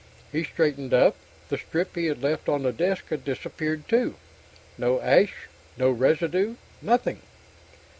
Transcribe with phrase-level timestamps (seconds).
[0.31, 1.15] He straightened up.
[1.49, 4.15] The strip he had left on the desk had disappeared, too.
[4.75, 5.45] No ash,
[5.77, 6.55] no residue.
[6.81, 7.21] Nothing.